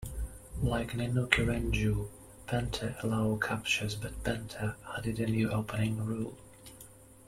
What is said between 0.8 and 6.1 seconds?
"ninuki-renju," Pente allow captures, but Pente added a new opening